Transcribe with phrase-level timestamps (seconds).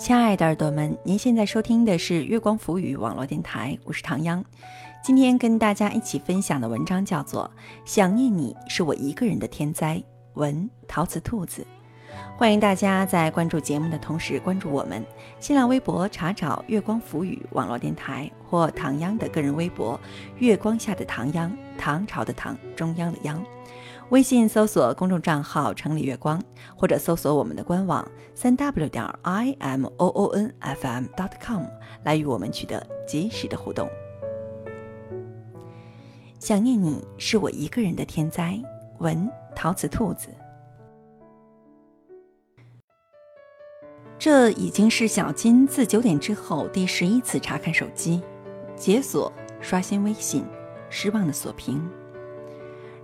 [0.00, 4.42] 亲爱的耳朵们，您现在收听的是月光浮语网络电台，我是唐央。
[5.04, 7.50] 今天跟大家一起分享的文章叫做
[7.84, 9.96] 《想念你是我一个人的天灾》，
[10.40, 11.66] 文陶瓷兔子。
[12.38, 15.04] 欢迎大家在关注节目的同时关注我们
[15.38, 20.00] 新浪微博，查找“月光浮语网络电台”或唐央的个人微博
[20.40, 23.44] “月光下的唐央”，唐朝的唐，中央的央。
[24.10, 26.42] 微信搜索公众账号“城里月光”，
[26.76, 31.62] 或者搜索我们的官网三 w 点 i m o o n f m dot com
[32.02, 33.88] 来与我们取得及时的互动。
[36.40, 38.60] 想念你是我一个人的天灾。
[38.98, 40.28] 文陶瓷兔子。
[44.18, 48.20] 这已经是小金自九点之后第十一次查看手机，
[48.76, 50.44] 解锁、刷新微信，
[50.90, 51.88] 失望的锁屏。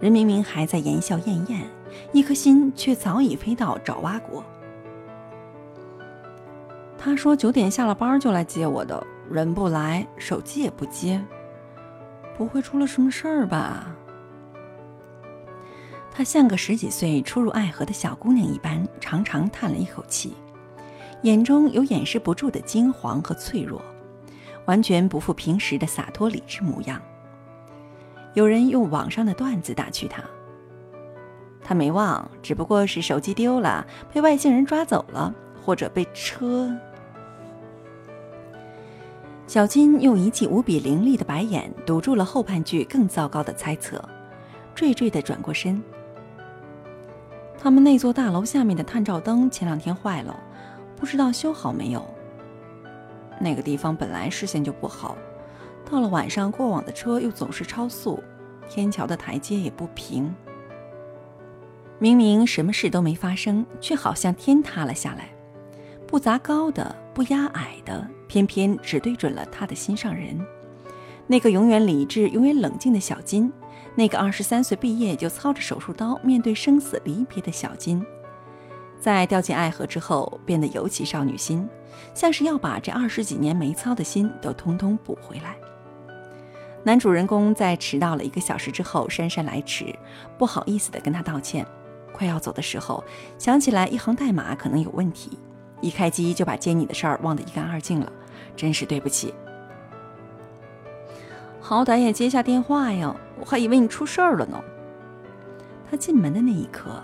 [0.00, 1.60] 人明明还在言笑晏晏，
[2.12, 4.44] 一颗心却早已飞到爪哇国。
[6.98, 11.22] 他说九点下了班就来接我的，人不来，手机也不接，
[12.36, 13.94] 不会出了什么事儿吧？
[16.10, 20.34] 她像个十几岁初入爱河的小姑娘一般，长长叹了一口气，
[21.22, 23.82] 眼中有掩饰不住的惊惶和脆弱，
[24.66, 27.00] 完全不复平时的洒脱理智模样。
[28.34, 30.22] 有人用网上的段子打趣他，
[31.62, 35.32] 他没忘，只不过是手机丢了，被外星人抓走了，
[35.64, 36.70] 或者被车。
[39.46, 44.02] 小金用一记无比凌厉的白眼堵住了后半句更糟糕的猜测，
[44.74, 45.80] 惴惴地转过身。
[47.56, 50.36] 他们那座大楼下面的探照灯前两天坏了，
[50.96, 52.04] 不知道修好没有。
[53.38, 55.16] 那个地方本来视线就不好。
[55.90, 58.22] 到了晚上，过往的车又总是超速，
[58.68, 60.34] 天桥的台阶也不平。
[61.98, 65.28] 明明什么事都没发生，却好像天塌了下来，
[66.06, 70.38] 不砸高的，不压矮的，偏偏只对准了他的心上人。
[71.26, 73.50] 那个永远理智、永远冷静的小金，
[73.94, 78.04] 那个二十三岁毕业就操着手术刀面对生死离别的小金，
[79.00, 81.66] 在掉进爱河之后，变得尤其少女心，
[82.12, 85.56] 像是要把这二十几年没操的心都通通补回来。
[86.86, 89.86] 男主人公在迟到了一个小时之后姗姗来迟，
[90.36, 91.66] 不好意思地跟他道歉。
[92.12, 93.02] 快要走的时候，
[93.38, 95.38] 想起来一行代码可能有问题，
[95.80, 98.12] 一开机就把接你的事儿忘得一干二净了，
[98.54, 99.32] 真是对不起。
[101.58, 104.62] 好歹也接下电话呀，我还以为你出事儿了呢。
[105.90, 107.02] 他进门的那一刻，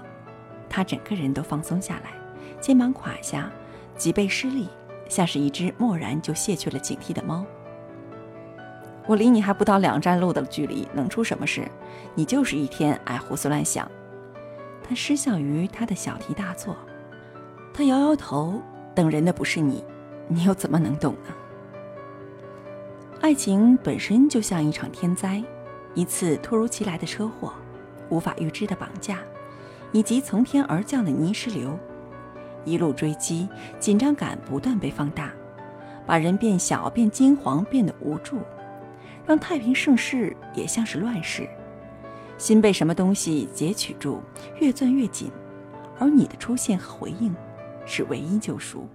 [0.68, 2.10] 他整个人都放松下来，
[2.60, 3.50] 肩膀垮下，
[3.96, 4.68] 脊背失力，
[5.08, 7.46] 像是一只蓦然就卸去了警惕的猫。
[9.10, 11.68] 我离你还不到两站路的距离，能出什么事？
[12.14, 13.90] 你就是一天爱胡思乱想。
[14.84, 16.76] 他失笑于他的小题大做，
[17.74, 18.62] 他摇摇头，
[18.94, 19.82] 等人的不是你，
[20.28, 21.34] 你又怎么能懂呢？
[23.20, 25.42] 爱情本身就像一场天灾，
[25.92, 27.52] 一次突如其来的车祸，
[28.10, 29.18] 无法预知的绑架，
[29.90, 31.76] 以及从天而降的泥石流，
[32.64, 33.48] 一路追击，
[33.80, 35.32] 紧张感不断被放大，
[36.06, 38.38] 把人变小，变惊惶，变得无助。
[39.26, 41.48] 让太平盛世也像是乱世，
[42.36, 44.20] 心被什么东西截取住，
[44.60, 45.30] 越攥越紧，
[45.98, 47.34] 而你的出现和回应，
[47.86, 48.88] 是唯一救赎。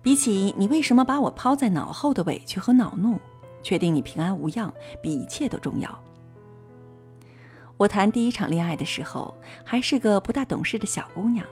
[0.00, 3.20] 比起你为什么把我抛在脑后的委屈和恼怒，
[3.62, 5.98] 确定你平安无恙，比一切都重要。
[7.76, 11.46] 我谈第一场恋爱的时候，还是个不大懂事的小姑娘，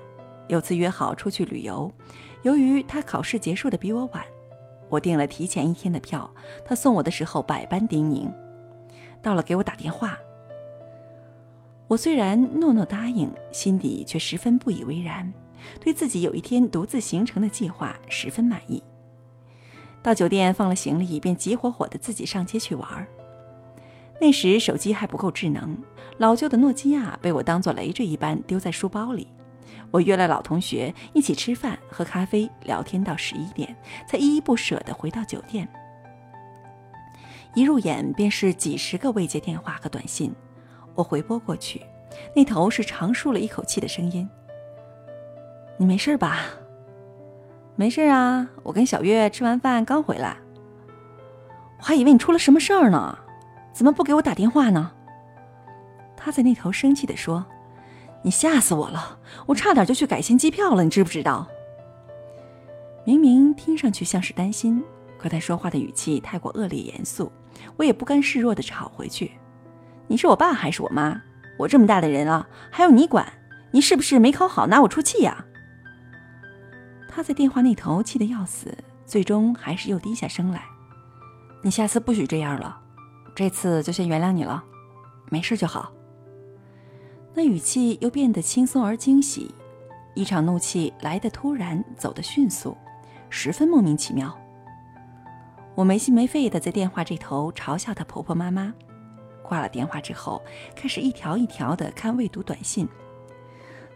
[0.48, 1.92] 有次约好出去旅游，
[2.42, 4.24] 由于她考试结束的比我晚。
[4.90, 6.30] 我订了提前一天的票，
[6.64, 8.30] 他送我的时候百般叮咛，
[9.22, 10.18] 到了给我打电话。
[11.86, 15.32] 我虽然诺诺答应，心底却十分不以为然，
[15.80, 18.82] 对自己有一天独自行程的计划十分满意。
[20.02, 23.06] 到酒店放了行李，便急火火的自己上街去玩。
[24.20, 25.76] 那时手机还不够智能，
[26.18, 29.28] 老旧的诺基亚被我当做累赘一般丢在书包里。
[29.90, 33.74] 我约了老同学一起吃饭、喝咖啡、聊天到十一点，
[34.06, 35.68] 才依依不舍地回到酒店。
[37.54, 40.32] 一入眼便是几十个未接电话和短信，
[40.94, 41.82] 我回拨过去，
[42.36, 44.28] 那头是长舒了一口气的声音
[45.76, 46.42] ：“你没事吧
[47.74, 50.36] ？”“没事啊，我跟小月吃完饭刚回来。
[51.80, 53.18] ”“我还以为你出了什么事儿呢，
[53.72, 54.92] 怎么不给我打电话呢？”
[56.16, 57.44] 他在那头生气地说。
[58.22, 59.18] 你吓死我了！
[59.46, 61.46] 我差点就去改签机票了，你知不知道？
[63.04, 64.84] 明明听上去像是担心，
[65.18, 67.32] 可他说话的语气太过恶劣严肃，
[67.76, 69.32] 我也不甘示弱的吵回去
[70.06, 71.20] ：“你是我爸还是我妈？
[71.58, 73.26] 我这么大的人了，还要你管？
[73.70, 75.46] 你是不是没考好拿我出气呀？
[77.08, 78.76] 他在电话那头气得要死，
[79.06, 80.62] 最终还是又低下声来
[81.62, 82.80] ：“你下次不许这样了，
[83.34, 84.62] 这次就先原谅你了，
[85.30, 85.90] 没事就好。”
[87.32, 89.54] 那语气又变得轻松而惊喜，
[90.14, 92.76] 一场怒气来得突然，走得迅速，
[93.28, 94.36] 十分莫名其妙。
[95.76, 98.74] 我没心没肺的在电话这头嘲笑她婆婆妈妈，
[99.42, 100.42] 挂了电话之后，
[100.74, 102.88] 开始一条一条的看未读短信。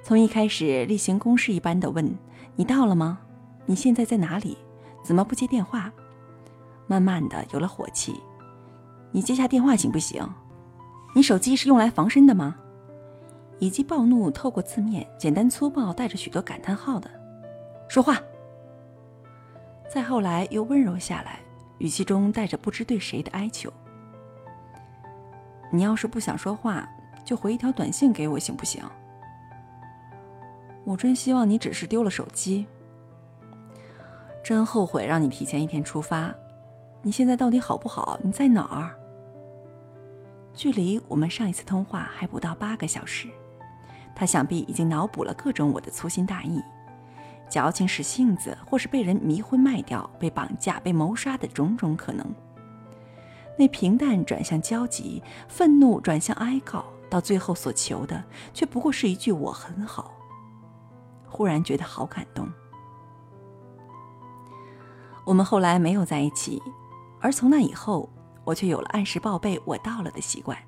[0.03, 2.17] 从一开始例行公事一般的问
[2.57, 3.19] ：“你到了吗？
[3.67, 4.57] 你现在在哪里？
[5.03, 5.93] 怎么不接电话？”
[6.87, 8.15] 慢慢的有了火气
[9.11, 10.23] ：“你接下电话行不行？
[11.15, 12.55] 你手机是用来防身的吗？”
[13.59, 17.11] 以及暴怒透过字面，简单粗暴，带着许多感叹号的
[17.89, 18.21] 说话。
[19.89, 21.41] 再后来又温柔下来。
[21.79, 23.71] 语气中带着不知对谁的哀求。
[25.73, 26.89] 你要是不想说话，
[27.25, 28.83] 就回一条短信给我，行不行？
[30.85, 32.65] 我真希望你只是丢了手机。
[34.43, 36.33] 真后悔让你提前一天出发。
[37.03, 38.19] 你现在到底好不好？
[38.23, 38.95] 你在哪儿？
[40.55, 43.29] 距离我们上一次通话还不到八个小时，
[44.15, 46.63] 他想必已经脑补了各种我的粗心大意。
[47.49, 52.27] 矫情使性子，或是被人迷昏卖掉、被绑架、被谋杀的种种可能。
[53.57, 60.13] 那平淡转向焦急，愤怒转向哀告，到最后所求的，却不过是一句“我很好”。
[61.29, 62.49] 忽然觉得好感动。
[65.25, 66.61] 我们后来没有在一起，
[67.21, 68.09] 而从那以后，
[68.45, 70.59] 我却有了按时报备“我到了”的习惯。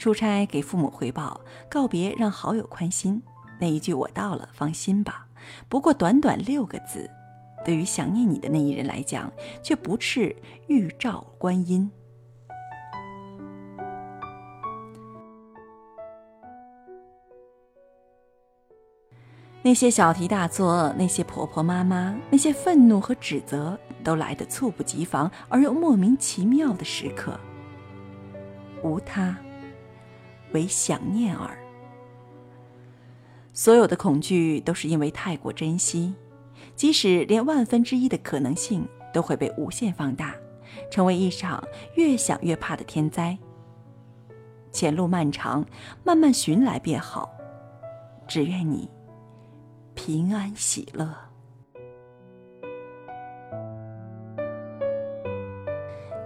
[0.00, 3.22] 出差给父母汇报，告别让好友宽心，
[3.58, 5.26] 那一句“我到了，放心吧”。
[5.68, 7.10] 不过短短六个字，
[7.66, 9.30] 对于想念你的那一人来讲，
[9.62, 10.34] 却不啻
[10.68, 11.90] 玉照观音。
[19.62, 27.38] 那些小题大做，那些婆婆妈妈，那些愤怒和指责，都来得猝不及防而又莫名其妙的时刻。
[28.82, 29.36] 无他，
[30.52, 31.56] 为想念耳。
[33.52, 36.14] 所有的恐惧都是因为太过珍惜，
[36.76, 40.34] 即使连万分之一的可能性都会被无限放大，
[40.90, 41.62] 成为一场
[41.96, 43.36] 越想越怕的天灾。
[44.72, 45.66] 前路漫长，
[46.04, 47.30] 慢慢寻来便好。
[48.28, 48.88] 只愿你
[49.94, 51.29] 平安喜乐。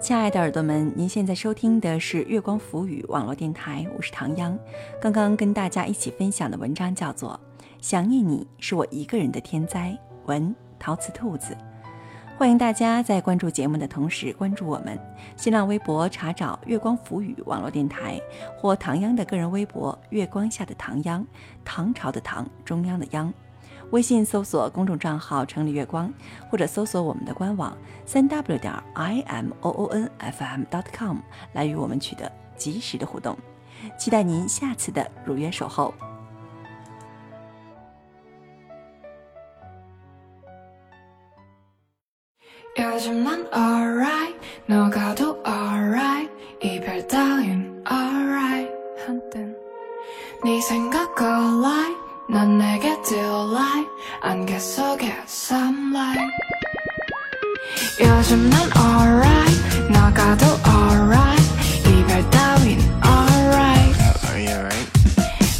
[0.04, 4.54] 亲爱的耳朵们，您现在收听的是月光浮语网络电台，我是唐央。
[5.00, 7.40] 刚刚跟大家一起分享的文章叫做
[7.80, 11.56] 《想念你是我一个人的天灾》，文陶瓷兔子。
[12.36, 14.98] 欢迎大家在关注节目的同时关注我们
[15.38, 18.20] 新浪微博，查找“月光浮语网络电台”
[18.60, 21.26] 或唐央的个人微博“月光下的唐央”，
[21.64, 23.32] 唐朝的唐，中央的央。
[23.94, 26.12] 微信搜索公众账号“城里月光”，
[26.50, 31.19] 或者搜索我们的官网三 w 点 i m o o n f m dot com
[31.52, 33.38] 来与我们取得及时的互动。
[33.96, 35.94] 期待您下次的如约守候。
[52.27, 53.85] 넌 내게 들어와
[54.21, 56.21] 안개 속에 sunlight
[57.99, 61.44] 요즘 난 alright 나가도 alright
[61.87, 63.99] 이별 따윈 alright
[64.30, 64.92] Are you alright?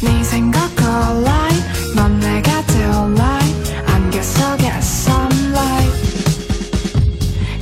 [0.02, 3.40] 네 생각 alright 넌 내게 들어와
[3.86, 5.92] 안개 속에 sunlight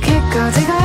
[0.03, 0.82] 기꺼지가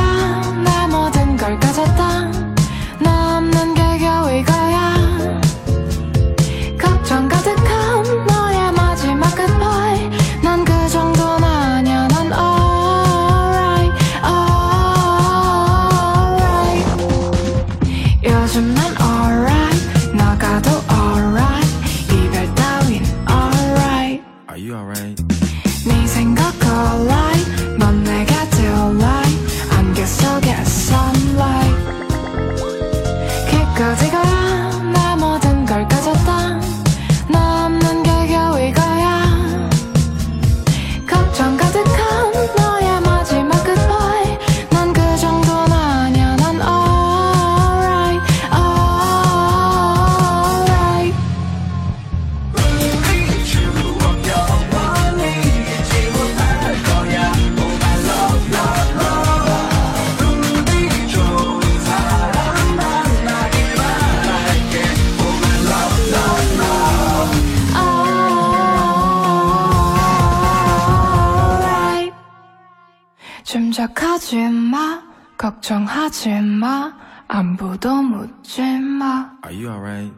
[73.80, 75.00] 침착하지 마.
[75.38, 76.92] 걱정하지 마.
[77.28, 79.30] 안부도 묻지 마.
[79.46, 80.14] Are you alright?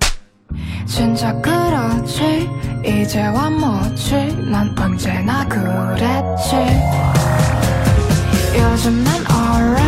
[0.84, 2.50] 진짜 그렇지.
[2.84, 4.36] 이제와 뭐지?
[4.50, 6.56] 난 언제나 그랬지.
[8.58, 9.81] 요즘 난 alright